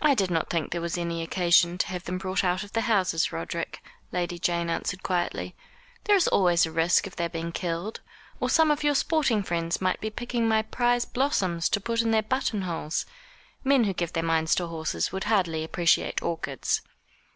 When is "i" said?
0.00-0.14